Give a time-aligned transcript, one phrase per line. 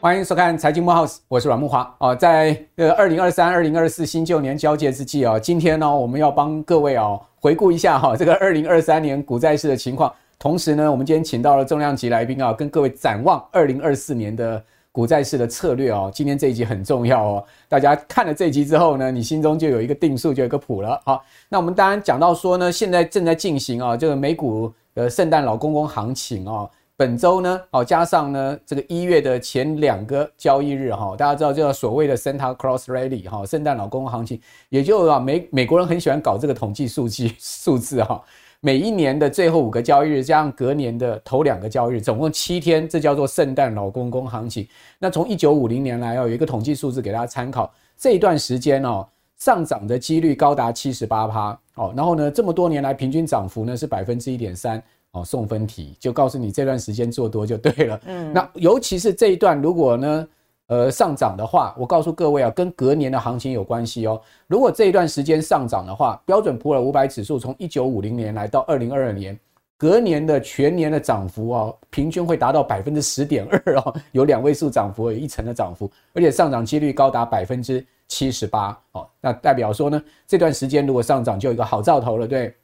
[0.00, 2.14] 欢迎收看《财经慕 House》，我是阮木华哦。
[2.14, 10.12] 在呃二零二三、二零二四新旧年交界之际啊，今天呢，我们要帮各位啊回顾一下哈这个二零二三年股债市的情况。
[10.38, 14.62] 同时呢，我们今天请到了重量级来宾啊，跟各位展望二零二四年的
[14.94, 16.08] 股债市的策略哦。
[16.14, 21.02] 今天这一集很重要哦，大家看了这一集之后呢，你心中就有一个定数，就有一个谱了。
[21.04, 26.70] 好，那我们当然讲到说呢，现在正在进行啊，这个美股的圣诞老公公行情啊。
[26.96, 38.22] 本周呢，哦，加上呢，这个一月的前两个交易日哈，大家知道叫所谓的 Santa Claus Rally 哈，圣诞老公公行情，也就啊美美国人很喜欢搞这个统计数据数字哈，
[38.64, 44.66] 每一年的最后五个交易日加上隔年的头两个交易日，总共七天，这叫做圣诞老公公行情。
[44.98, 49.06] 那从一九五零年来哦，有一个统计数字给大家参考，这一段时间哦，
[49.36, 54.82] 上涨的几率高达七十八趴哦，然后呢，这么多年来平均涨幅呢是百分之一点三。
[55.12, 58.00] 哦，送分题就告诉你这段时间做多就对了。
[58.06, 60.26] 嗯，那尤其是这一段，如果呢，
[60.68, 64.18] 呃，上涨的话，我告诉各位啊，跟隔年的行情有关系哦。
[64.46, 69.38] 如果这一段时间上涨的话，标准普尔五百指数从一九五零年来到二零二二年，
[69.76, 79.06] 隔年的全年的涨幅啊，平均会达到百分之十点二哦， 有两位数涨幅，有一成的涨幅，而且上涨几率高达百分之七十八哦。
[79.20, 82.54] 那代表说呢，这段时间如果上涨，就有一个好兆头了，对。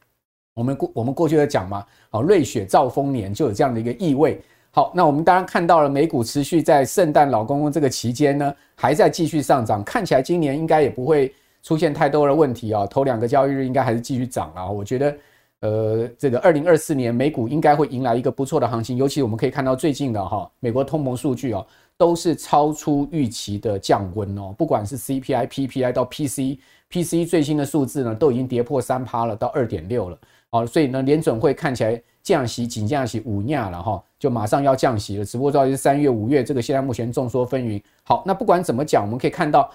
[0.52, 4.42] 我们过我们过去的讲嘛，好，瑞雪兆丰年就有这样的一个意味。
[4.72, 12.86] 好，那我们当然看到了美股持续在圣诞老公公这个期间呢，还在继续上涨，看起来今年应该也不会出现太多的问题啊。
[12.86, 14.70] 头两个交易日应该还是继续涨啊。
[14.70, 15.16] 我觉得，
[15.62, 26.60] 呃，这个二零二四年美股应该会迎来一个不错的行情，尤其我们可以看到最近的哈，美国通膨数据哦，都是超出预期的降温哦，不管是 CPI、PPI 到 PC
[26.91, 30.19] PC，PC 最新的数字呢都已经跌破三趴了，到二点六了。
[30.50, 35.24] 好，所以呢，联准会看起来降息仅降息五码了哈，就马上要降息了。
[35.24, 37.81] 只不过到底是三月、五月，这个现在目前众说纷纭。
[38.03, 39.70] 好，那不管怎么讲，我们可以看到，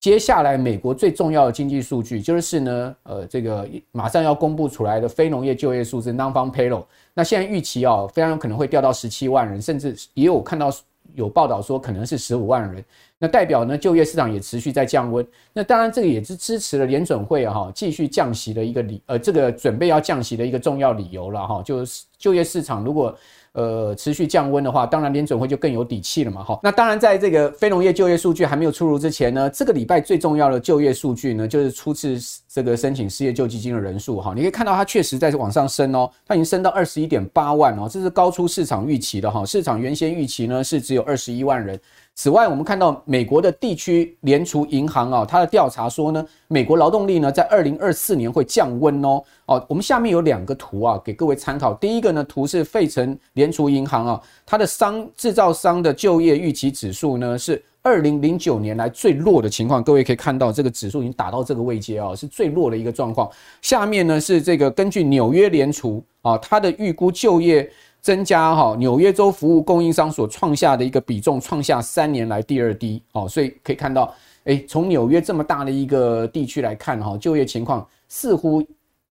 [0.00, 6.86] 接下来美国最重要的经济数据就是呢，呃，这个马上要公布出来的非农业就业数字 （Non-Farm Payroll）。
[7.12, 10.70] 那现在预期啊，非常有可能会掉到十七万人，甚至也有看到
[11.14, 12.84] 有报道说可能是十五万人。
[13.18, 15.26] 那代表呢，就业市场也持续在降温。
[15.52, 21.62] 那当然，这个也是支持了联准会哈继续降息的一个理，呃，这个准备要降息的一个重要理由了哈。
[21.62, 23.16] 就是就业市场如果
[23.54, 26.60] 呃持续降温的话，当然联准会就更有底气了嘛哈。
[26.62, 34.32] 那当然，在这个非农业就业数据还没有出炉之前呢，这个礼拜最重要的就业数据呢，就是初次这个申请失业救济金的人数哈。
[34.34, 39.44] 你可以看到它确实在往上升哦，它已经升到二十一点八万哦，这是高出市场预期的哈。
[39.44, 41.80] 市场原先预期呢是只有二十一万人。
[42.16, 49.20] 此外，我们看到美国的地区联储银行啊，它的调查说呢，美国劳动力呢在二零二四年会降温哦。
[49.46, 51.74] 哦，我们下面有两个图啊，给各位参考。
[51.74, 59.82] 第一个呢，图是费城联储银行啊，它的商制造商的就业预期指数呢是二零零九年来最弱的情况。
[59.82, 63.28] 各位可以看到，这个指数已经打到这个位阶啊，是最弱的一个状况。
[63.60, 67.68] 下面呢是这个根据纽约联储啊，它的预估就业。
[68.04, 78.62] 增加哈，纽约州服务供应商所创下的一个比重创下三年来第二低哦，所以可以看到，诶，从纽约这么大的一个地区来看哈，就业情况似乎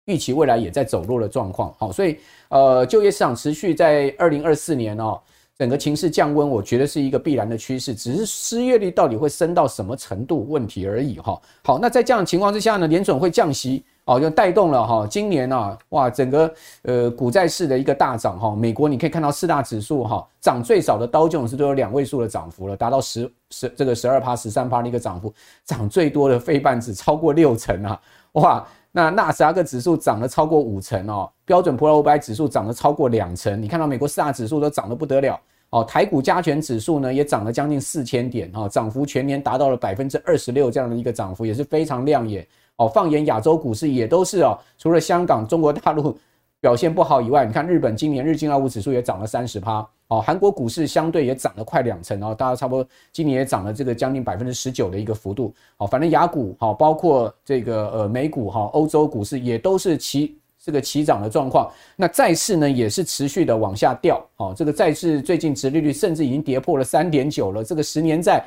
[0.07, 2.19] 预期未来也在走弱的状况，好，所以
[2.49, 5.21] 呃，就业市场持续在二零二四年哦，
[5.57, 11.41] 整个情势降温，我觉得是一个必然的趋势，只是失业率到底会升到什么程度问题而已哈。
[11.63, 13.85] 好，那在这样的情况之下呢，联准会降息。
[14.07, 16.53] 哦，就带动了哈，今年啊，哇，整个
[16.83, 18.57] 呃股债市的一个大涨哈。
[18.57, 25.33] 美国你可以看到四大指数哈，涨最少的道琼斯都有两位数的涨幅了，达到十十这个十二趴、十三趴的一个涨幅，
[25.65, 28.01] 涨最多的费半指超过六成啊，
[28.33, 35.39] 哇，那纳斯达克指数涨了超过五成哦，标准普尔五百指数涨了超过两成，你看到美国四大指数都涨得不得了
[35.71, 42.45] 哦，台股加权指数呢也涨了将近四千点哈，涨幅全年达到了百分之二十六这样的一个涨幅，也是非常亮眼。
[42.81, 46.19] 哦，放眼亚洲股市也都是哦，除了香港、中国大陆
[46.61, 68.43] 表现不好以外，你看日本今年日经二五指数也涨了三十趴，哦，韩国股市相对也涨了快两成，然后大家差不多今年也涨了这个将近百分之十九的一个幅度，哦，反正亚股好，包括这个呃美股哈，欧洲股市也都是齐这个齐涨的状况，那债市呢也是持续的往下掉，哦，这个债市最近殖利率甚至已经跌破了三点九了，这个十年债。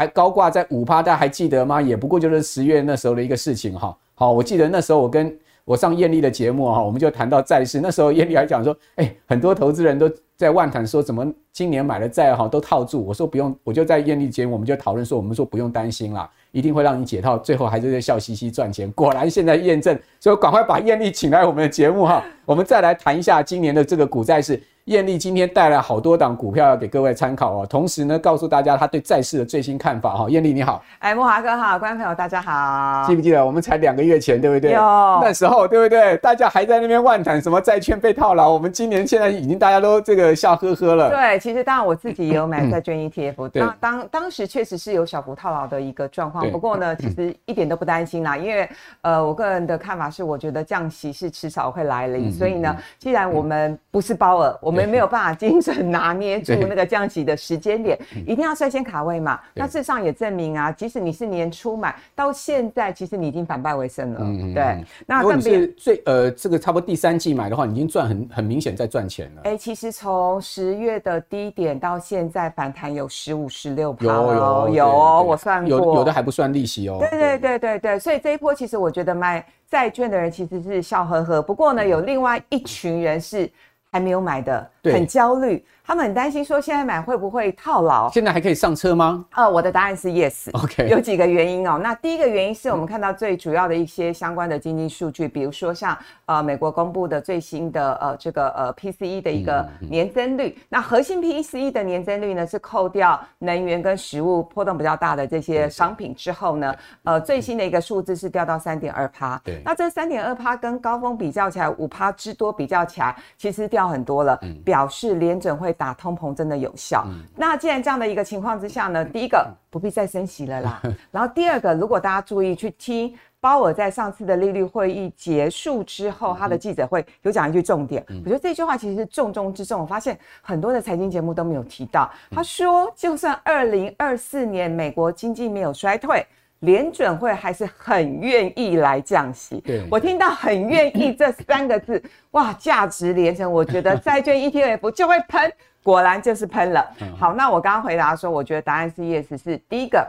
[0.00, 1.78] 还高挂在五趴，大家还记得吗？
[1.78, 3.94] 也不过就是十月那时候的一个事情哈。
[4.14, 5.30] 好，我记得那时候我跟
[5.62, 7.82] 我上艳丽的节目哈，我们就谈到债市。
[7.82, 13.04] 那时候艳丽还讲说，哎，很多投资人都在万谈说，怎么今年买了债哈都套住。
[13.04, 18.90] 我说不用，我就在艳丽节目我们就讨论说，我们说不用担心啦，一定会让你解套，最后还是在笑嘻嘻赚钱。
[18.92, 24.58] 果然现在验证，所以赶快把燕俐请来我们的节目哈，我们再来谈一下今年的这个股债市。
[24.86, 30.28] 燕俐今天带来好多档股票要给各位参考哦，同时呢，告诉大家他对债市的最新看法哈。
[30.30, 34.72] 艳丽你好，哎，莫华哥好，观众朋友大家好，记不记得我们才两个月前对不对？
[34.72, 34.80] 有。
[35.22, 36.16] 那时候对不对？
[36.16, 41.10] 大家还在那边万谈什么债券被套牢，我们今年现在已经大家都这个笑呵呵了。
[41.10, 48.68] 对，其实当然我自己也有买债券 ETF，当、嗯、当当时确实是有小幅套牢的一个状况，不过呢，其实一点都不担心啦，因为
[49.02, 55.80] 呃，我个人的看法是，我觉得降息是迟早会来临，嗯、所以呢，既然我们不是包尔，我们没有办法精准。
[55.90, 59.40] 拿捏住那个降息的时间点，一定要率先卡位嘛。
[59.54, 64.20] 那事实上也证明啊，即使你是年初买，到现在其实你已经反败为胜了。
[64.22, 64.84] 嗯对。
[65.04, 69.40] 那更别最呃，这个差不多第三季买的话，你已经赚很很明显在赚钱了。
[69.44, 74.04] 哎，其实从十月的低点到现在反弹有十五、十六趴。
[74.04, 76.98] 有有我算过，有有的还不算利息哦。
[77.00, 81.42] 对对对对对，所以这一波其实我觉得买债券的人其实是笑呵呵。
[81.42, 83.50] 不过呢，有另外一群人是。
[83.90, 88.08] 还没有买的，很焦虑，他们很担心说现在买会不会套牢？
[88.10, 89.26] 现在还可以上车吗？
[89.34, 90.48] 呃，我的答案是 yes。
[90.52, 91.80] OK，有几个原因哦。
[91.82, 106.72] 那第一个原因是我们看到最主要的一些相关的经济数据，比如说像呃美国公布的最新的呃这个呃 PCE 的一个年增率，那核心 PCE 的年增率呢是扣掉能源跟食物波动比较大的这些商品之后呢，
[107.02, 109.36] 呃最新的一个数字是掉到三点二趴。
[109.42, 113.80] 对，那这三点二趴跟高峰比较起来，五趴之多比较起来，其实掉。
[113.80, 117.06] 掉很多了，表示联准会打通膨真的有效。
[117.08, 120.82] 嗯、那既然这样的一个情况之下呢，第一个不必再升息了啦。
[121.10, 129.80] 然后第二个，如果大家注意去听鲍尔在上次的利率会议结束之后，他的记者会有讲一句重点，我觉得这句话其实是重中之重。
[129.80, 136.26] 我发现很多的财经节目都没有提到，他说，就算二零二四年美国经济没有衰退。
[136.60, 139.62] 联准会还是很愿意来降息。
[139.62, 142.02] 对，我听到“很愿意”这三个字，
[142.32, 143.50] 哇，价值连城。
[143.50, 145.50] 我觉得债券 ETF 就会喷，
[145.82, 146.84] 果然就是喷了。
[147.18, 150.06] 好，那我刚刚回答说，我觉得答案是 yes，是第一个。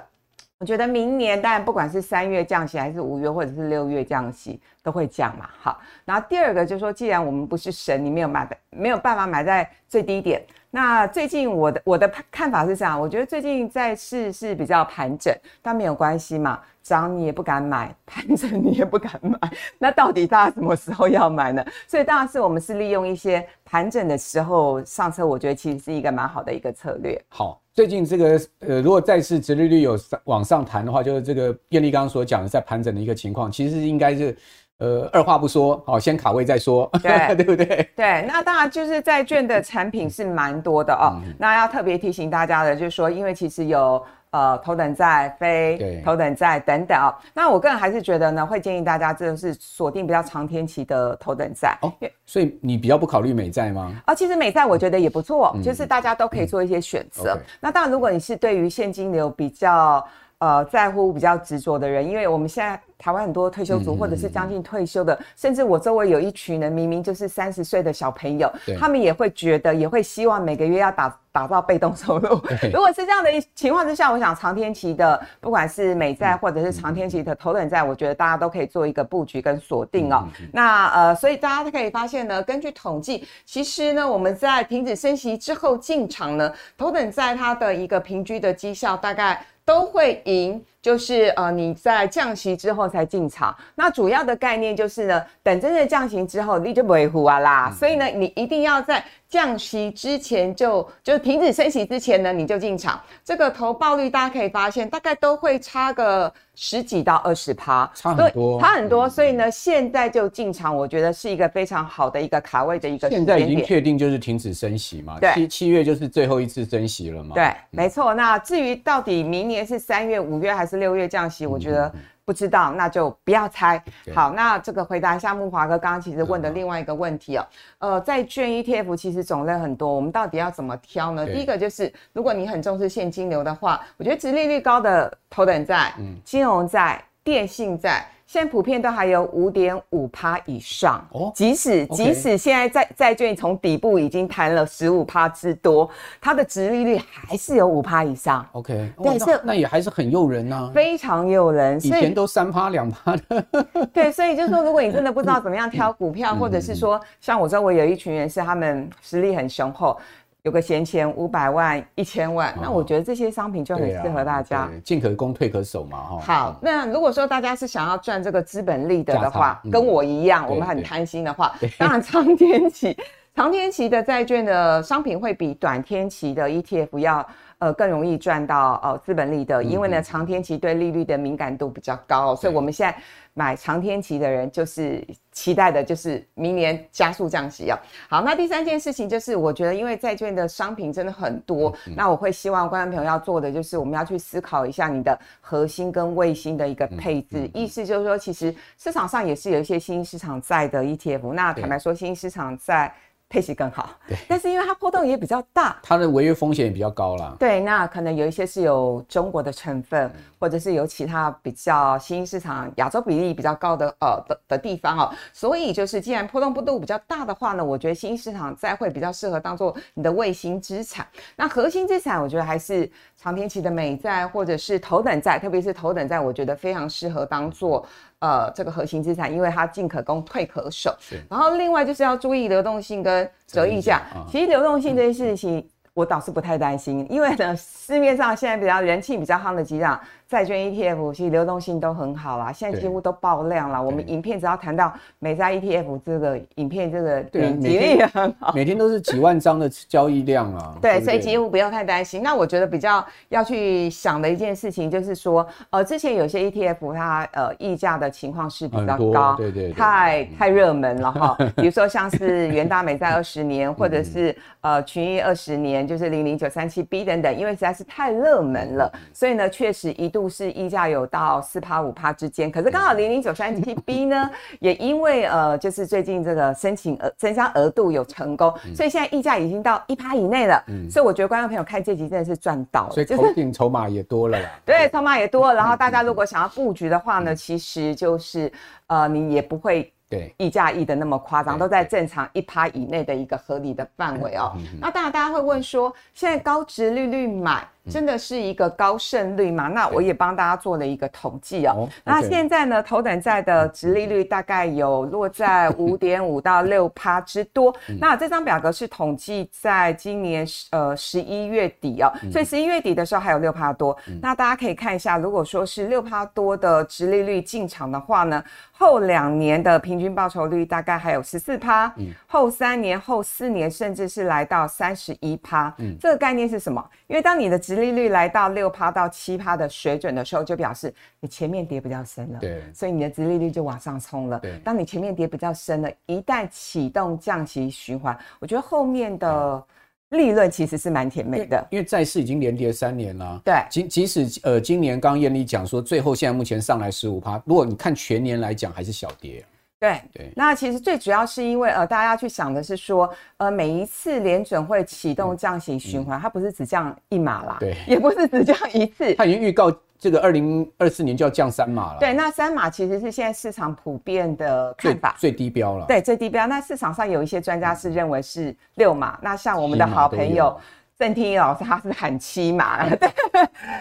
[0.59, 5.49] 我觉得明年，当然不管是三月降息，还是五月或者是六月降息，都会降嘛。
[5.59, 10.39] 好，然后第二个就是说，既然我们不是神，你没有买，没有办法买在最低点。
[10.73, 19.37] 那最近我的我的看法是这样，我觉得最近债市是比较盘整，但没有关系嘛，涨你也不敢买，盘整你也不敢买，
[19.77, 21.61] 那到底大家什么时候要买呢？
[21.89, 27.21] 所以当然是我们是利用一些盘整的时候上车，我觉得其实是一个蛮好的一个策略。
[27.27, 34.37] 好，最近这个呃，如果债市殖利率有往上弹的话，就是这个燕俐刚刚所讲的在盘整的一个情况，其实应该是。
[34.81, 37.87] 呃，二话不说，好，先卡位再说，对， 对不对？
[37.95, 41.21] 对，那当然就是债券的产品是蛮多的哦。
[41.23, 47.13] 嗯、那要特别提醒大家的，就是说，因为其实有呃头等债、非头等债等等哦。
[47.31, 51.77] 那我个人还是觉得呢，会建议大家就是锁定比较长天期的头等债。
[51.83, 51.93] 哦，
[52.25, 53.93] 所以你比较不考虑美债吗？
[54.05, 57.35] 啊、哦，其实美债我觉得也不错，嗯、就是大家都可以做一些选择。
[57.35, 60.03] 嗯嗯 okay、那当然，如果你是对于现金流比较
[60.41, 62.77] 呃在乎、比较执着的人，因为我们现在。
[63.01, 68.47] 台湾很多退休族，或者是将近退休的，甚至我周围有一群人，明明就是三十岁的小朋友，
[68.79, 72.39] 他们也会觉得，也会希望每个月要打打造被动收入。
[72.71, 80.27] 如果是这样的一情况之下，我想长天期的，不管是美债或者是长天期的头等债，我觉得大家都可以做一个布局跟锁定哦。
[80.53, 90.65] 那呃，所以大家都可以发现呢，根据统计，其实呢，我们在停止升息之后进场呢，头等债它的一个平均的绩效大概都会赢。
[90.81, 97.69] 就是呃，你在降息之后才进场，那主要的概念就是呢，等真正降息之后，你就不会胡啊啦。
[97.71, 102.99] 嗯、所以呢，你一定要在降息之前就就停止升息之前呢，你就进场。
[103.23, 109.07] 这个投报率大家可以发现，大概都会差个十几到二十趴，差很多，差很多。
[109.07, 113.07] 所以呢，现在就进场，我觉得是一个非常好的一个卡位的一个。
[113.07, 115.19] 现在已经确定就是停止升息嘛？
[115.19, 117.35] 对，七七月就是最后一次升息了嘛？
[117.35, 118.15] 对，没错。
[118.15, 120.70] 那至于到底明年是三月、五月还是？
[120.71, 123.83] 是六月降息，我觉得不知道，那就不要猜。
[124.15, 127.45] 好，那这个回答一下木华哥刚刚其实问的另外一个问题哦。
[127.79, 131.25] 呃，债券 ETF 其实种类很多，我们到底要怎么挑呢？
[131.25, 138.07] 第一个就是，如果你很重视现金流的话，我觉得殖利率高的头等债、金融债、电信债。
[138.31, 145.89] 现在普遍都还有五点五趴以上哦，即使即使现在债债券从底部已经弹了十五趴之多，
[146.21, 148.47] 它的殖利率还是有五趴以上。
[148.53, 151.75] OK，对，那那也还是很诱人呐、啊，非常诱人。
[151.85, 153.45] 以前都三趴两趴的。
[153.91, 159.99] 对，所以就是说，如果你真的不知道 怎么样挑股票，或者是说，像我周围有一群人是他们实力很雄厚。
[160.43, 164.67] 有个闲钱五百万、一千万，那我觉得这些商品就很适合大家。
[164.83, 166.19] 进可攻，退可守嘛，哈。
[166.19, 172.97] 好，那如果说大家是想要赚这个资本利得的话，跟我一样，我们很贪心的话，当然长天期、
[173.35, 177.27] 长天期的债券的商品会比短天期的 ETF 要。
[177.61, 182.97] 呃，更容易赚到呃资本利得，因为呢，长天期对利率的敏感度比较高，所以我们现在
[183.35, 187.77] 买长天期的人就是期待的就是明年加速降息啊。
[188.09, 202.91] 好，那第三件事情就是，我觉得因为债券的商品真的很多，那我会希望观众朋友要做的就是，我们要去思考一下你的核心跟卫星的一个配置，意思就是说，其实市场上也是有一些新兴市场债的 ETF，那坦白说，新兴市场债。
[203.31, 207.33] 配息更好，对，但是因为它波动也比较大，它的违约风险也比较高啦。
[207.39, 215.13] 对，那可能有一些是有中国的成分，嗯、或者是有其他比较新兴市场、亚洲比例比较高的呃的的地方哦。
[215.31, 221.05] 所以就是既然波动度比较大的话呢，我觉得新兴市场再会比较适合当做你的卫星资产。
[221.35, 227.85] 那核心资产，我觉得还是长天期的美债或者是头等债，特别是头等债，我觉得非常适合当做。
[228.19, 230.95] 呃，这个核心资产，因为它进可攻，退可守。
[230.99, 231.19] 是。
[231.27, 233.99] 然后另外就是要注意流动性跟折溢价。
[234.29, 239.99] 其实流动性这件事情，我倒是不太担心，因为呢，市面上现在比较人气比较夯的几档。
[240.31, 243.83] 债券 ETF 其实流动性都很好啦，现在几乎都爆量了。
[243.83, 250.73] 我们影片只要谈到美债 ETF 这个影片，这个点击率也很好，每天都是几万张的交易量啊。
[250.81, 252.23] 对，对对，所以几乎不要太担心。
[252.23, 261.37] 那我觉得比较要去想的一件事情就是说，呃，之前有些 ETF 它呃溢价的情况是比较高，对对，对，太太热门了哈。
[261.59, 270.20] 比如说像是元大美债二十年，或者是呃群益二十年，就是零零九三七 B 等等，因为实在是太热门了，所以呢，确实一度。
[270.29, 280.63] 是溢价有到四趴五趴之间，可是刚好零零九三七 B 呢，也因为呃，就是最近这个申请额增加额度有成功，所以现在溢价已经到一趴以内了。
[280.67, 284.49] 嗯，所以我觉得观众朋友看这集真的是赚到了，所以头顶筹码也多了啦。
[284.65, 288.51] 对，筹码也多了，然后大家如果想要布局的话呢，其实就是
[288.87, 289.91] 呃，你也不会。
[290.11, 294.51] 对，溢价溢的那么夸张，都在正常一趴以内的一个合理的范围哦。
[294.81, 299.67] 那当然，大家会问说，现在高值利率买真的是一个高胜率吗？
[299.67, 301.89] 那我也帮大家做了一个统计哦。
[302.03, 307.75] 那现在呢，头等债的殖利率大概有落在五点五到六趴之多。
[307.99, 313.97] 那这张表格是统计在今年呃十一月底哦，所以十一月底的时候还有六趴多。
[314.21, 321.91] 那大家可以看一下，如果说是六趴多的殖利率进场的话呢，后两年的平均报酬率大概还有十四趴，
[322.27, 325.73] 后三年、后四年甚至是来到三十一趴。
[325.79, 326.83] 嗯，这个概念是什么？
[327.07, 334.39] 因为当你的殖利率来到六趴到七趴的水准的时候，就表示你前面跌比较深了，对，所以你的殖利率就往上冲了。
[334.39, 339.63] 对，当你前面跌比较深了，一旦启动降息循环，我觉得后面的。
[340.11, 343.41] 利润其实是蛮甜美的，因为债市已经连跌三年了。
[343.45, 349.41] 对，即即使呃今年刚刚燕俐讲说，最后现在目前上来十五趴，如果你看全年来讲还是小跌。
[349.81, 359.69] 对对，那其实最主要是因为呃大家要去想的是说，呃每一次联准会启动降息循环，它不是只降一码啦，对，也不是只降一次，它已经预告。
[359.99, 361.99] 这个二零二四年就要降三码了。
[361.99, 365.85] 对，那三码其实是现在市场普遍的看法，最，最低标了。
[365.85, 366.47] 对，最低标。
[366.47, 369.19] 那市场上有一些专家是认为是六码。
[369.21, 370.59] 那像我们的好朋友
[371.01, 372.87] 郑天一老师，他是喊七码。
[372.95, 373.09] 对，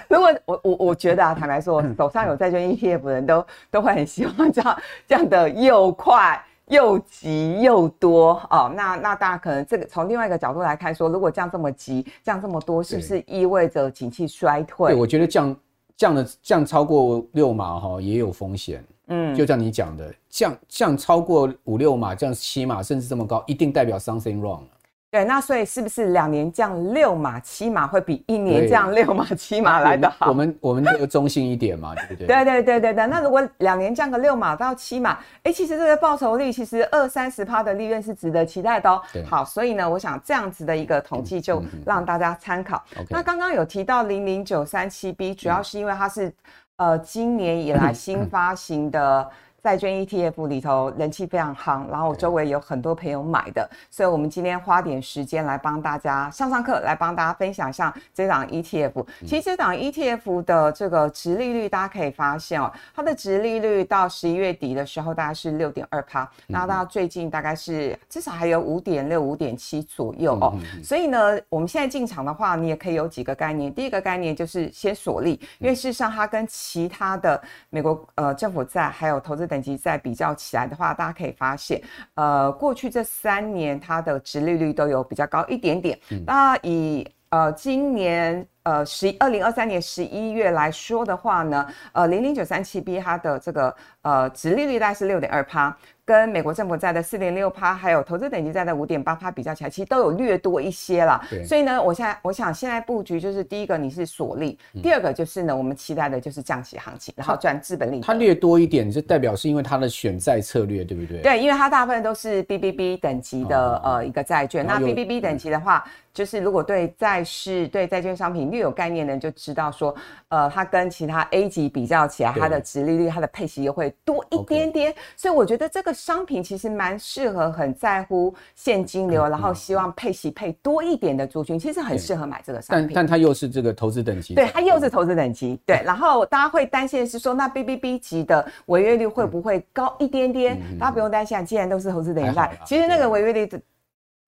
[0.09, 8.73] 如果我我我觉得啊，坦白说，手上有债券 ETF 的人都都会很希望这样这样的又快又急又多哦。
[8.75, 14.93] 那那大家可能这个从另外一个角度来看说，如果降这么急，降这么多，是不是意味着景气衰退？
[14.93, 15.55] 对，我觉得降。
[15.97, 24.69] 降的降超过六码哈也有风险，嗯，就像你讲的，降降超过五六码，降七码甚至这么高，一定代表 something wrong 了。
[25.11, 30.29] 对，那所以是不是两年降六码七码会比一年降六码七码来得好？
[30.29, 32.27] 我们我们这个中性一点嘛，对不对？
[32.29, 33.07] 对对对对对。
[33.09, 39.03] 那如果两年降个六码到七码，哎，其实这个报酬率其实二三十趴的利润是值得期待的哦。
[39.29, 42.77] 好，所以呢，我想这样子的一个统计就让大家参考。
[42.93, 46.33] 嗯嗯嗯、那刚刚有提到零零九三七 B，主要是因为它是
[46.77, 49.29] 呃今年以来新发行的。
[49.63, 59.05] 债券 ETF 里头人气非常夯，然后我周围有很多朋友买的，所以我们今天花点时间来帮大家上上课，来帮大家分享一下这档 ETF。
[59.27, 70.57] 其实这档 ETF 的这个殖利率，大家可以发现哦，它的殖利率到十一月底的时候大概是六点二趴，那到最近大概是至少还有五点六、五点七左右哦。
[70.83, 73.73] 所以呢，我们现在进场的话，你也可以有几个概念。
[73.75, 77.39] 第一个概念就是先锁利，因为事实上它跟其他的
[77.69, 79.50] 美国呃政府债还有投资。
[79.51, 81.83] 等级再比较起来的话，大家可以发现，
[82.15, 85.99] 呃，过去这三年它的殖利率都有比较高一点点。
[86.11, 95.77] 嗯、那以呃今年呃十二零二三年十一月来说的话呢，呃零零九三七 B 它的这个呃值利率大概是六点二趴。
[96.03, 101.25] 跟美国政府债的四点六趴，还有投资等级债的五点八趴比较起来，其实都有略多一些啦。
[101.31, 101.45] 对。
[101.45, 108.01] 所以呢，我现在我想现在布局就是第一个你是锁利，嗯、第二个就是呢，我们期待的就是降息行情，然后赚资本利。
[108.01, 111.23] 它略多一点，就代表是因为它的选债策略，对不对？
[111.23, 114.67] 对，因为它大部分都是 BBB 等级的、哦、呃一个债券。
[114.67, 119.95] 那 BBB 等级的话，就是如果对债市、对债券商品略有概念的人就知道说，
[120.29, 124.93] 呃，它跟其他 A 级比较起来，它的殖利率、它的配息又会多一点点。
[125.17, 125.95] 所以我觉得这个。
[126.01, 132.87] 商品其实蛮适合很在乎现金流，然后希望配息配多一点的族群，其实很适合买这个商品。
[132.87, 135.83] 但但它又是这个投资等级，对，它又是投资等级，对。
[135.87, 140.59] 然后大家会担心的是说，那 BBB 级的违约率会不会高一点点？
[140.79, 143.61] 大家不用担心，既然都是投资等级债，其实那个违约率的。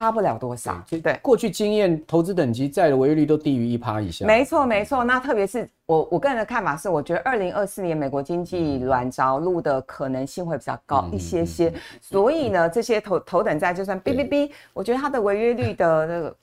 [0.02, 1.16] 差不了多少，对。
[1.22, 4.26] 过去经验，投资等级债的违约率都低于一趴以下。
[4.26, 5.04] 没错，没错。
[5.04, 11.68] 那特别是我，我个人的看法是，我觉得二零二四年美国经济软着陆的可能性会比较高一些些。
[11.68, 16.36] 嗯嗯嗯、所以呢，这些头头等债就算 BBB，我觉得它的违约率的那个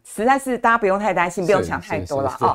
[0.02, 2.54] 实在是大家不用太担心，不用想太多了哦。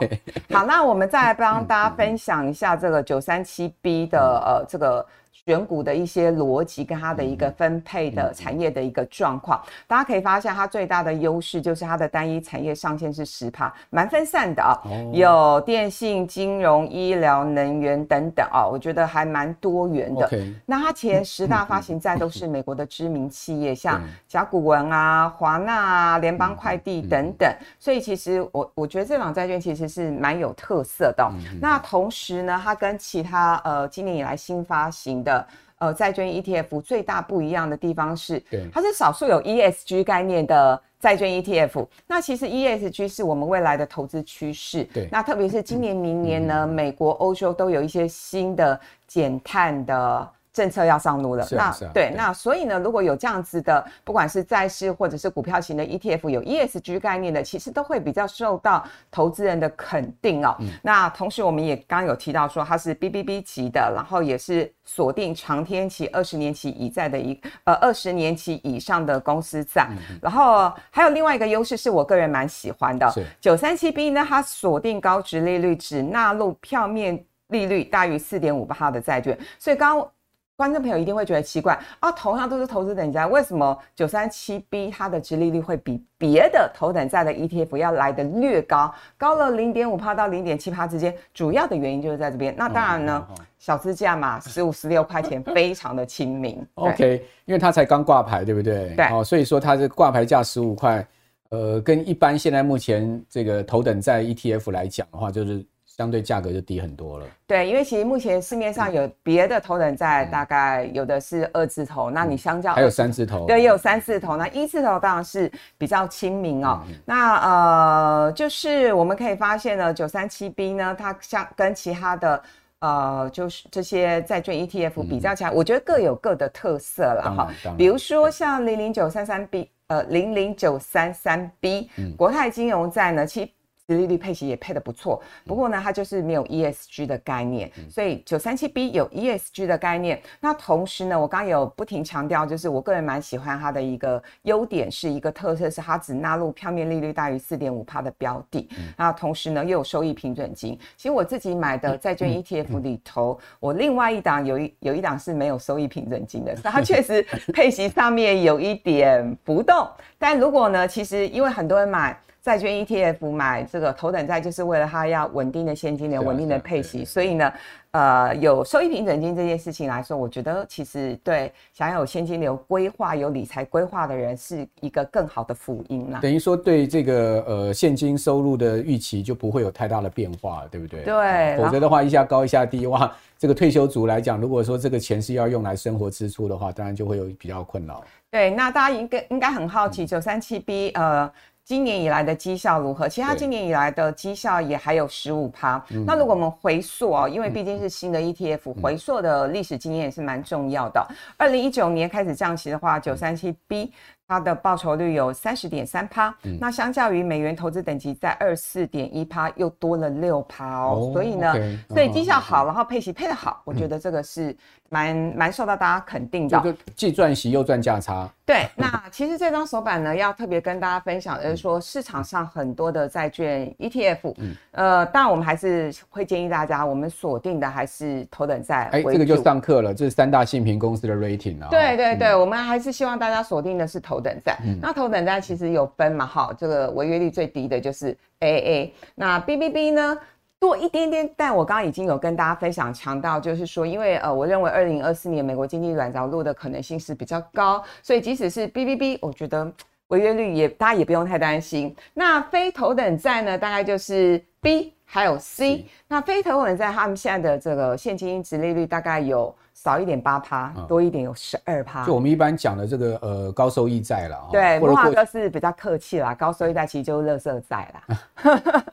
[0.50, 5.06] 好，那我们再来帮大家 分享一下这个九三七 B 的呃这个。
[5.46, 14.82] 选股的一些逻辑跟它的一个分配的产业的一个状况，大家可以发现它最大的优势就是它的单一产业上限是十趴，蛮分散的啊，
[15.13, 20.29] 有电信、金融、医疗、能源等等啊，我觉得还蛮多元的。
[20.65, 31.29] 那它前十大发行债都是美国的知名企业，像甲骨文啊、华纳啊、联邦快递等等，所以其实我我觉得这档债券其实是蛮有特色的。
[31.62, 35.48] 那同时呢，它跟其他呃今年以来新发行的
[35.79, 38.41] 呃，债券 ETF 最大不一样的地方是，
[38.72, 41.86] 它是少数有 ESG 概念的债券 ETF。
[42.07, 44.84] 那其实 ESG 是我们未来的投资趋势。
[44.86, 50.27] 对，那特别是今年、明年呢，美国、欧洲都有一些新的减碳的。
[50.58, 60.58] 政策要上路了，那对，那所以呢，如果有这样子的，不管是债市或者是股票型的 ETF，有 ESG 概念的，其实都会比较受到投资人的肯定哦。
[60.81, 69.88] 那同时我们也刚刚有提到说，它是 BBB 级的，然后也是锁定长天期二十年期以在的一呃二十年期以上的公司债，
[70.20, 73.08] 然后还有另外一个优势是我个人蛮喜欢的，
[73.40, 80.10] 九三七 B 呢，它锁定高值利率，只纳入票面利率大于四点五八的债券，所以刚刚。
[80.57, 91.15] 观众朋友一定会觉得奇怪啊，同样都是投资等级债，为什么九三七 B 它的殖利率会比别的头等债的 ETF 要来得略高，高了零点五帕到零点七帕之间？
[91.31, 92.55] 主要的原因就是在这边。
[92.57, 96.59] 那当然呢，嗯、小资价嘛，十五十六块钱， 非常的亲民。
[96.74, 98.96] OK，因为它才刚挂牌，对不对？
[98.96, 99.05] 对。
[99.11, 101.07] 哦，所以说它是挂牌价十五块，
[101.50, 105.63] 呃，跟一般现在目前这个头等债 ETF 来讲的话，就是。
[105.98, 107.25] 相对价格就低很多了。
[107.48, 114.38] 对，因为其实目前市面上有别的头等债，大概有的是二字头，嗯、那你相较还有三字头，对，也有三字头。
[114.38, 116.83] 那一字头当然是比较亲民哦。
[116.88, 122.44] 嗯、那呃，就是我们可以发现呢，九三七 B 呢，它相跟其他的
[122.79, 127.74] 呃，就是这些债券 ETF 比较起来，嗯、我觉得各有各的特色了哈。
[127.75, 133.51] 比如说像零零九三三 B，呃，零零九三三 B，国泰金融债呢，其
[133.96, 140.22] 利率配息也配得不错，不过呢，它就是没有 ESG 的概念，所以九三七 B 有 ESG 的概念。
[140.42, 148.68] 那同时呢，我刚刚有不停强调，就是我个人蛮喜欢它的一个优点，是一个特色，是它只纳入票面利率大于四点五趴的标的。
[148.98, 150.78] 那同时呢，又有收益平准金。
[150.98, 159.88] 其实我自己买的债券 ETF 里头，我另外一档有一有一档是没有收益平准金的， 它确实配息上面有一点浮动。
[160.18, 162.20] 但如果呢，其实因为很多人买。
[162.48, 167.53] 债券 ETF 买这个头等债，就是为了它要稳定的现金流、稳定的配息，所以呢，
[167.92, 176.22] 呃，有收益平准金这件事情来说，我觉得其实对想要有现金流规划、有理财规划的人是一个更好的福音啦。
[176.22, 181.03] 等于说，对这个呃现金收入的预期就不会有太大的变化，对不对？
[181.03, 188.01] 对，否则的话一下高一下低，哇，这个退休族来讲，如果说这个钱是要用来生活支出的话，当然就会有比较困扰。
[188.31, 191.29] 对，那大家应该应该很好奇，九三七 B 呃。
[191.68, 193.10] 今年以来的绩效如何？
[193.10, 195.84] 其实它今年以来的绩效也还有十五趴。
[196.06, 201.06] 那如果我们回溯哦，因为毕竟是新的 ETF，回溯的历史经验也是蛮重要的。
[201.36, 203.92] 二零一九年开始降息的话，九三七 B
[204.30, 210.92] 它的报酬率有三十点三趴，那相较于美元投资等级在二十四点一趴，又多了六趴哦。
[210.92, 212.68] Oh, 所以呢，okay, 所以绩效好，uh.
[212.68, 214.56] 然后配息配得好，我觉得这个是
[214.88, 216.77] 蛮蛮受到大家肯定的。
[216.96, 218.30] 既赚息又赚价差。
[218.48, 228.90] 对， 那其实这张手板呢，要特别跟大家分享的就是说，市场上很多的债券 ETF，嗯，呃，当然我们还是会建议大家，我们锁定的还是头等债。
[228.92, 231.68] 哎，这个就上课了，这是三大信评公司的 rating 啊。
[231.70, 234.18] 对对对，嗯、我们还是希望大家锁定的是头。
[234.18, 240.18] 头等债，那头等债其实有分嘛，哈，这个违约率最低的就是 AA，那 BBB 呢
[240.59, 249.72] 多一点点，但我刚刚已经有跟大家分享强调，就是说，因为呃，我认为二零二四年美国经济软着陆的可能性是比较高，所以即使是 BBB，我觉得
[250.07, 251.96] 违约率也大家也不用太担心。
[252.13, 259.55] 那非头等债呢，大概就是 B 还有 C，那非头等债他们现在的这个现金值利率大概有。
[259.77, 262.03] 少一点八趴，多一点有十二趴。
[262.03, 264.50] 就我们一般讲的这个呃高收益债了。
[264.51, 268.18] 对，莫华哥是比较客气啦，高收益债其实就是垃圾债啦。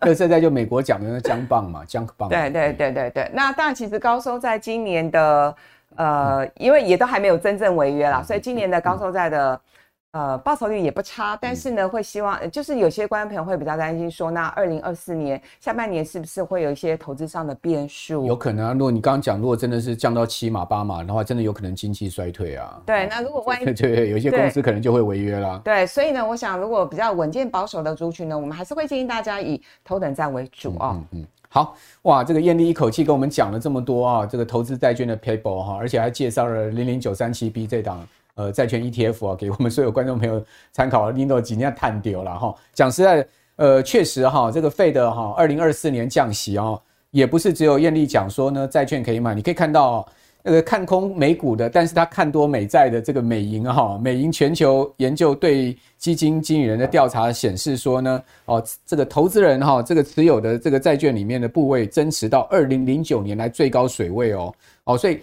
[0.03, 2.29] 垃圾债就美国讲的那江棒嘛， junk bond。
[2.29, 5.57] 对对对对对，那当然其实高收在今年的
[5.97, 9.59] 呃，因为也都还没有真正违约啦，所以今年的高收债的。
[10.15, 18.25] 呃，报酬率也不差，但是呢，会希望就是有些观众朋友会比较担心说，那二零二四年下半年是不是会有一些投资上的变数？
[18.25, 22.81] 有可能啊，如果你刚刚讲，如果真的是降到七码八码的话，真的有可能经济衰退啊。
[22.87, 25.61] 对，那如果万一对，对，有一些公司可能就会违约啦。
[25.65, 30.91] 对，所以呢，我想如果比较稳健保守的族群呢，我们还是会建议大家以头等站为主哦。
[30.95, 38.07] 嗯嗯，好哇，这个艳丽一口气跟我们讲了这么多啊，这个投资债券的 paper 哈，而且还介绍了零零九三七 B 这档。
[38.37, 41.09] 呃，债券 ETF 啊，给我们所有观众朋友参考。
[41.11, 46.81] 领导今天探丢了哈，讲实在，呃，确实哈，这个 Fed 哈，二零二四年降息哦，
[47.13, 49.37] 也不是只有艳丽讲说呢，债券可以买。
[49.37, 50.05] 你可以看到
[50.43, 65.21] 那个看空美股的，但是他看多美债的这个美银哈，美银全球研究对基金经理人的调查显示说呢，哦，这个投资人哈，这个持有的这个债券里面的部位增持到二零零九年来最高水位哦，哦，所以。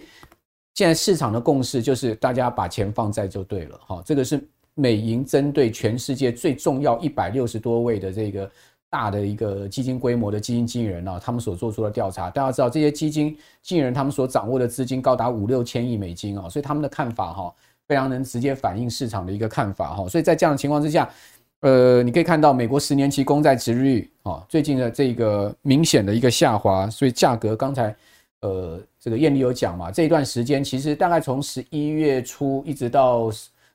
[0.74, 4.42] 现在市场的共识就是，大家把钱放在就对了，哈，这个是
[4.74, 8.50] 美银针对全世界最重要一百六十多位的这个
[8.88, 12.30] 大的一个基金规模的基金经理人啊，他们所做出的调查。
[12.30, 17.54] 大家知道，这些基金经理人他们所掌握的资金高达五六千亿美金啊，所以他们的看法哈，
[17.86, 20.08] 非常能直接反映市场的一个看法哈。
[20.08, 21.06] 所以在这样的情况之下，
[21.60, 27.94] 呃，你可以看到美国十年期公债殖利率啊，最近的这个明显的一个下滑，所以价格刚才。
[28.42, 33.30] 呃，这个艳丽有讲嘛，这一段时间其实大概从十一月初一直到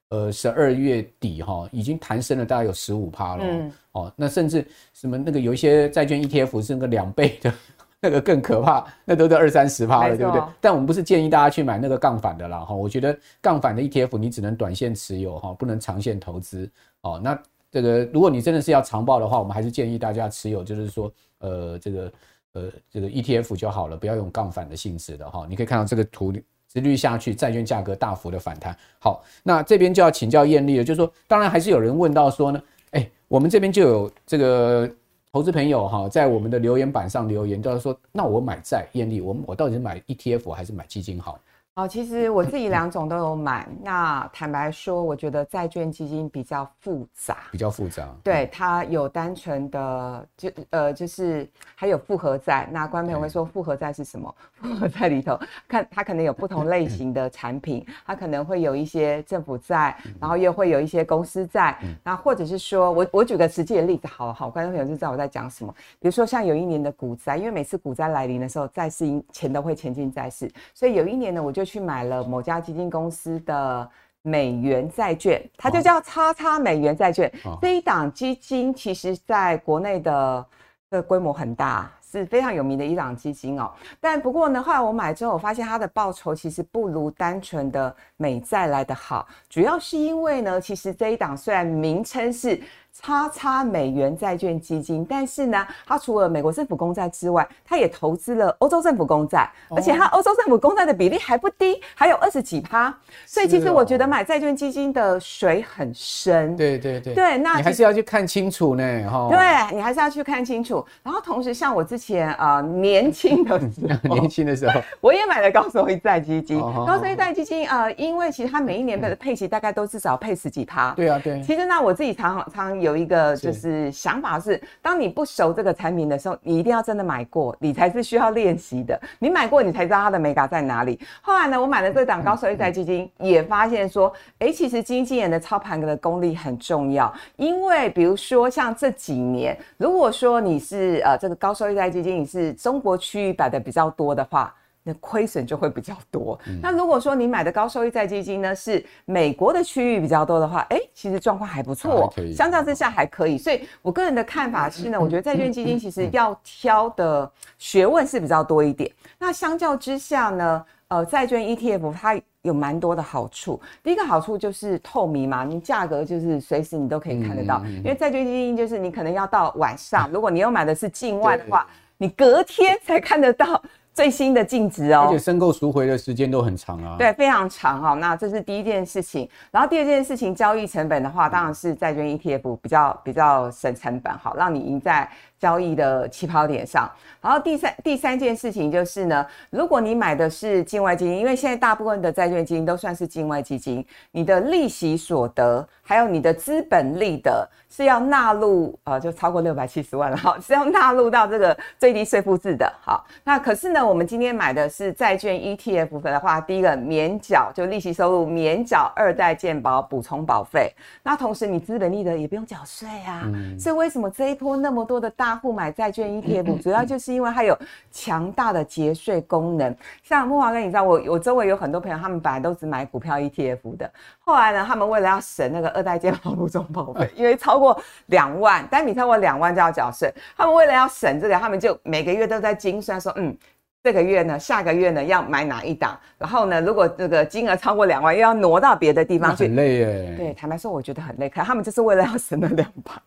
[0.10, 3.46] 呃十二月底哈、哦，已经弹升了大概有十五趴了。
[3.46, 3.72] 嗯。
[3.94, 7.54] 哦，那甚至什么那个有一些债券 ETF 是那个两倍的，
[8.00, 10.42] 那个更可怕，那都是二三十趴了，对不对？
[10.62, 16.70] 但我们不是建议大家去买那个杠杆的啦哈，我觉得杠杆的 ETF 你只能短线持有哈，不能长线投资。
[17.02, 22.12] 哦，那这个如果你真的是要长报的话，我们还是建议大家持有，就是说呃这个。
[22.58, 25.46] 呃，这个 ETF 就好了，不要用杠杆的性质的哈。
[25.48, 26.32] 你可以看到这个图，
[26.68, 28.76] 直率下去，债券价格大幅的反弹。
[29.00, 34.90] 好，那这边就要请教艳丽了，就是说，当然还是有人问到说呢，哎，我们这边就有这个
[35.32, 41.40] 投资朋友哈，在我们的留言板上留言，就是说，那我买债，艳丽，我我到底是买 ETF 还是买基金好？
[41.78, 43.68] 哦，其实我自己两种都有买。
[43.84, 48.10] 那坦白说，我觉得债券基金比较复杂，比较复杂。
[48.24, 52.68] 对，它有单纯的，就呃，就是还有复合债。
[52.72, 54.36] 那观众朋友会说，复合债是什么？
[54.56, 61.78] 复合债里头，看它可能有不同类型的产品，它可能会有一些政府债，然后又会有一些公司债。
[62.04, 65.72] 那或者是说我我举个实际的例子，好好，观众朋友就知道我在讲什么。
[66.00, 71.67] 比如说像有一年的股灾，因为每次股灾来临的时候，债市钱都会前进债市，所以有一年呢，我就。
[71.68, 73.90] 去买了某家基金公司的
[74.22, 77.30] 美元债券，它就叫叉叉美元债券。
[77.44, 80.46] 哦、这一档基金其实在国内的
[80.90, 83.70] 的规模很大，是非常有名的一档基金哦。
[84.00, 92.60] 但不过呢，后来我买之后，我发现它的报酬其实不如单纯的美债来的好，主要是因为呢，其实这一档虽然名称是。
[93.00, 102.94] 叉叉美元债券基金，但是呢，它除了美国政府公债之外，它也投资了欧洲政府公债，而且它欧洲政府公债的比例还不低，还有二十几趴。
[103.26, 106.56] 所以其实我觉得买债券基金的水很深。
[106.58, 107.14] 对对对。
[107.14, 109.30] 对，那你还是要去看清楚呢，哈。
[109.30, 110.84] 对，你还是要去看清楚。
[111.04, 116.60] 然后同时，像我之前啊、呃、年轻的时候， 年轻的时候，我也买了高收益债基金。
[116.60, 120.92] 高收益债基金啊、呃，因为其实它每一年的配息大概都至少配十几趴。
[120.92, 121.42] 对啊，对。
[121.44, 122.87] 其实那，我自己常常有。
[122.88, 129.00] 有一个就是想法是，当你不熟这个产品的时候，你一定要真的买过，你才是需要练习的。
[129.20, 130.98] 你买过，你才知道它的美感在哪里。
[131.22, 137.14] 后来呢，我买了这档高收益债基金，也发现说，哎，其实基金经理的操盘的功力很重要。
[137.36, 144.54] 因为比如说像这几年，如果说你是呃这个高收益债基金，你是中国区域买的比较多的话。
[144.88, 146.40] 那亏损就会比较多。
[146.48, 153.38] 嗯、那如果说你买的高收益债基金呢，是美国的区域比较多的话，哎、欸，其实状况还不错，相较之下还可以。
[153.38, 158.90] 所以我个人的看法是呢， 我觉得债券基金其实要挑的学问是比较多一点。
[159.20, 163.60] 那相较之下呢，呃，债券 ETF 它有蛮多的好处。
[163.84, 167.62] 第一个好处就是透明嘛，你价格就是随时你都可以看得到。
[167.66, 173.62] 因为债券基金就是你可能要到晚上， 如果你又买的是境外的话，你隔天才看得到。
[173.98, 176.96] 最新的净值哦，而且申购赎回的时间都很长啊。
[177.00, 177.96] 对，非常长哈、哦。
[177.96, 186.90] 那这是第一件事情，然后第二件事情，交易成本的话，当然是债券 ETF 比较比较省成本，好，让你赢在交易的起跑点上。
[187.22, 202.72] 然后第三第三件事情就是呢，如果你买的是境外基金，因为现在大部分的债券基金都算是境外基金，你的利息所得还有你的资本利得是要纳入呃，就超过六百七十万了哈，是要纳入到这个最低税负制的。
[202.82, 210.72] 好，那可是呢，我们今天买的是债券 ETF 的话，第一个免缴就利息收入免缴二代健保补充保费，
[211.04, 213.24] 那同时你资本利得也不用缴税啊。
[213.26, 213.60] 嗯。
[213.60, 217.58] 所以为什么这一波那么多的大户买债券 ETF，主要就是因为它有
[217.92, 219.76] 强大的节税功能。
[220.04, 233.38] 像木华哥，你知道我我周围有很多朋友，他们本来都只买股票 ETF 的，后来呢，他们为了要省那个二代健保补充保费，因为超过两万单笔超过两万就要缴税，他们为了要省这个，他们就每个月都在精算说，嗯。
[233.84, 235.98] 这个月呢，下个月呢要买哪一档？
[236.18, 240.16] 然后呢，如果这个金额超过两万，又要挪到别的地方去，很累耶。
[240.18, 241.30] 对，坦白说，我觉得很累。
[241.30, 243.02] 可他们就是为了要省那两趴。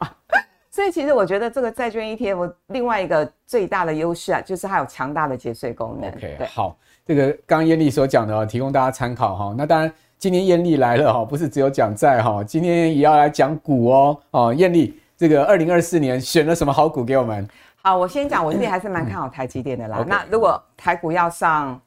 [0.70, 6.08] 所以其实我觉得这个债券 ETF 另外一个最大的优势啊，就是它有强大的节税功能。
[6.10, 9.54] OK，好，这个刚刚燕俐所讲的哦，提供大家参考哈。
[9.58, 14.20] 那当然，今天艳丽来了哈，不是只有讲债哈，今天也要来讲股哦。
[14.30, 17.48] 哦，艳丽，这个二零二四年选了什么好股给我们？
[17.82, 19.96] 好，我先讲，我自己还是蛮看好台积电的啦。
[20.00, 21.80] 嗯、那如果台股要上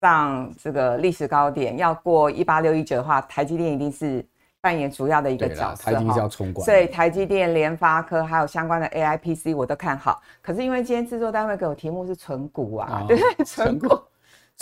[0.00, 4.24] 上这个历史高点，要过一八六一九的话，台积电一定是
[4.60, 5.90] 扮演主要的一个角色。
[5.90, 10.20] 台积要冲关，所以台积电、联发科还有相关的 AI PC 我都看好。
[10.42, 13.88] 可是因为今天制作单位给我题目是存股啊，哦、 对，存股。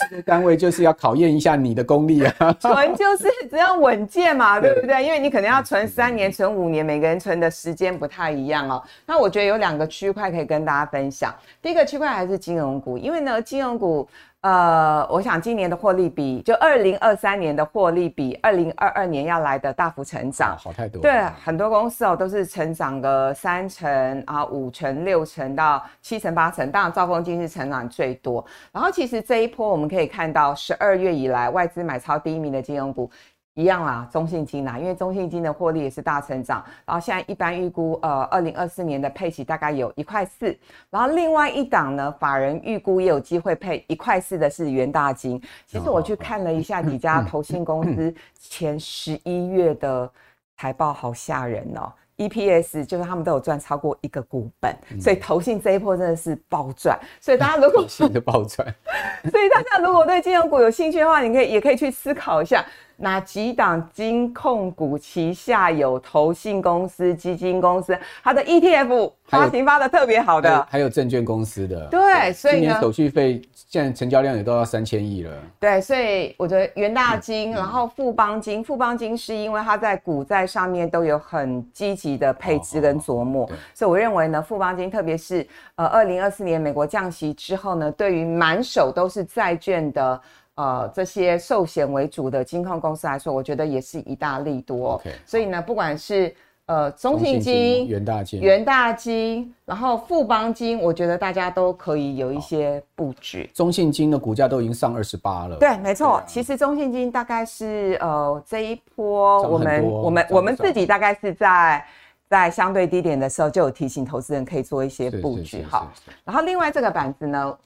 [0.09, 5.03] 这个单位就是要考验一下你的功力啊， 存就是只要稳健嘛，对不对？
[5.03, 8.81] 因为你可能要存三年、存五年，每个人存的时间不太一样哦。
[9.05, 11.35] 那我觉得有两个区块可以跟大家分享。
[11.61, 14.07] 第一个区块还是金融股，因为呢，金融股。
[14.41, 21.01] 呃，我想今年的获利比就二零二三年的获利比二零二二年要来的大幅成长，好太多。
[21.01, 28.45] 对，很多公司哦都是成长个三成啊、五成、六成到七成、八成，当然兆丰金是成长最多。
[28.71, 33.11] 然后其实这一波我们可以看到，十二月以来外资买超第一名的金融股。
[33.59, 40.57] 一样啦，中信金啦，因为中信金的获利也是大成长，然后现在一般预估，呃，二零二四年的配息大概有一块四，
[40.89, 45.41] 然后另外一档呢，法人预估也有机会配一块四的是元大金。
[45.67, 50.09] 其实我去看了一下几家投信公司前十一月的
[50.55, 56.97] 财报，好吓人哦，EPS 就是他们都有赚超过一个股本，所以投信这一波真的是暴赚。
[57.19, 58.65] 所以大家如果 新的暴赚，
[59.29, 62.65] 所以大家如果对金融股有兴趣的话，你可以也可以去思考一下。
[62.99, 71.87] 哪几档金控股旗下有投信公司、基金公司，它的 ETF 发行发的特别好的还，还有证券公司的。
[71.87, 75.31] 对，所以呢，今年手续费现在成交量也都要三千亿了。
[75.59, 90.21] 对，所以我觉得元大金，嗯、然后富邦金，富邦金是因为它在股债上面都有很积极的配置跟琢磨，哦哦哦所以我认为呢，富邦金特别是呃二零二四年美国降息之后呢，对于满手都是债券的。
[90.59, 95.01] 呃，这些寿险为主的金控公司来说，我觉得也是一大利多。
[95.01, 103.49] Okay, 所以呢，不管是呃中信金、元大金、元大金，然后富邦金，我觉得大家都可以有一些布局。
[103.53, 105.55] 中信金的股价都已经上二十八了。
[105.55, 106.15] 对，没错。
[106.15, 111.85] 啊、其实中信金大概是呃这一波，我们我们我们自己大概是在
[112.27, 115.89] 在相对低点的时候就有提醒投资人可以做一些布局哈。
[116.25, 117.57] 然后另外这个板子呢？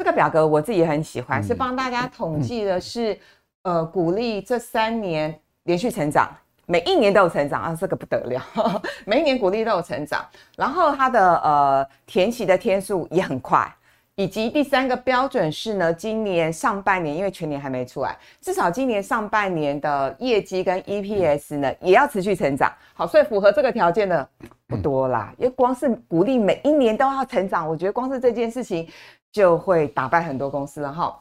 [0.00, 3.18] 这个表格我自己也很喜欢，是帮大家统计的是，
[3.64, 6.34] 呃，鼓励这三年连续成长，
[6.64, 8.42] 每一年都有成长啊，这个不得了，
[9.04, 10.24] 每一年鼓励都有成长，
[10.56, 13.70] 然后它的呃填息的天数也很快，
[14.16, 22.70] 以及第三个标准是呢，今年上半年因为全年还没出来，至少今年上半年的业绩跟 EPS 呢也要持续成长。
[22.92, 24.28] 好，所以符合这个条件的
[24.66, 28.86] 不多啦，因为光是鼓励每一年都要成长，我觉得光是这件事情
[29.32, 31.18] 就会打败很多公司了哈。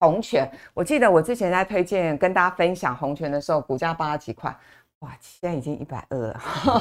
[0.00, 4.52] 宏全，我记得我之前在推荐跟大家分享宏全的时候，股价八十几块，
[5.00, 6.40] 哇，现在已经一百二了。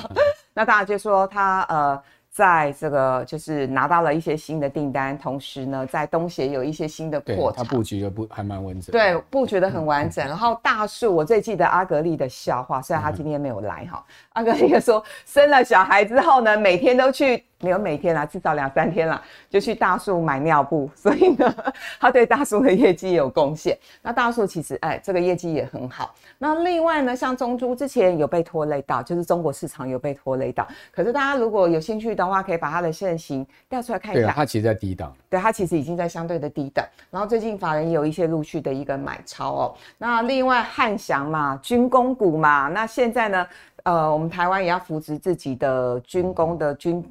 [0.55, 2.01] 那大家就说它呃。
[2.33, 8.91] 在这个就是拿到了一些新的订单，同时呢，在东协有一些新的扩张，它布局的不还蛮完整。
[8.91, 10.27] 对，布局的很完整。
[10.27, 14.03] 然后大树，我最记得阿格丽的笑话，虽然他今天没有来哈。
[14.33, 17.43] 阿格丽说，生了小孩之后呢，每天都去。
[17.63, 21.55] 没有每天啦，至少两三天啦，就去大树买尿布， 所以呢，
[21.99, 23.77] 他对大树的业绩有贡献。
[24.01, 26.13] 那大树其实，哎，这个业绩也很好。
[26.37, 30.67] 那另外呢，像中珠之前有被拖累到，就是中国市场有被拖累到。
[30.91, 34.27] 可是大家如果有兴趣的话，可以把它的线形调出来看一下。
[34.27, 35.15] 对，它其实在低档。
[35.29, 36.85] 对，它其实已经在相对的低档。
[37.09, 39.75] 然后最近法人也有一些陆续的一个买超哦。
[39.97, 43.47] 那另外汉翔嘛，军工股嘛，那现在呢，
[43.83, 47.03] 呃，我们台湾也要扶持自己的军工的军。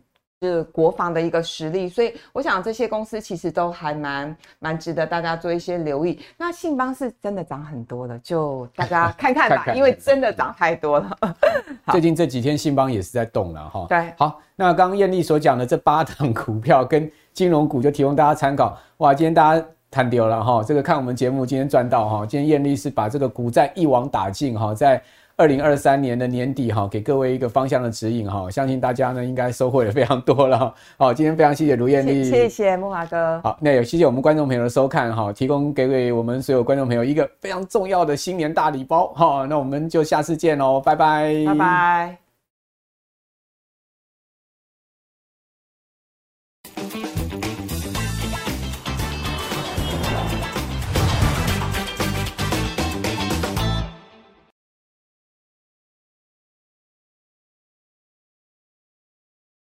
[0.42, 6.18] 是国防的一个实力，所以我想这些公司其实都还蛮蛮值得大家做一些留意。
[6.36, 11.16] 那信邦是真的涨很多的，就大家 看看吧，看看因为真的涨太多了。
[11.92, 13.86] 最近这几天信邦也是在动了哈。
[13.88, 18.76] 对，好，那刚刚艳丽所讲的这八档股票跟金融股就提供大家参考。
[18.96, 25.00] 哇，今天大家谈丢了哈，这个看我们节目今天赚到哈，今天艳丽是把这个股债一网打尽哈，在。
[25.36, 30.72] 二零二三年的年底哈，给各位一个方向的指引哈，相信大家呢应该收获也非常多了。
[30.96, 33.40] 好，今天非常谢谢卢艳丽，谢谢木华哥。
[33.42, 39.46] 好，那也谢谢我们观众朋友的收看哈，提供给我们所有观众朋友一个非常重要的新年大礼包哈。
[39.48, 42.21] 那我们就下次见喽，拜拜，拜拜。